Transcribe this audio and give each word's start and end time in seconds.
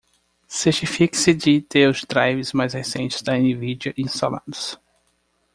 Certifique-se 0.47 1.29
de 1.31 1.59
ter 1.61 1.87
os 1.87 2.03
drivers 2.05 2.53
mais 2.53 2.73
recentes 2.73 3.21
da 3.21 3.37
Nvidia 3.37 3.93
instalados. 3.95 4.79